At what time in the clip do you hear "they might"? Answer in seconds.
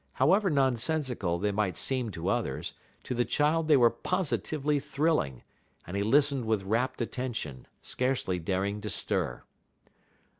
1.37-1.77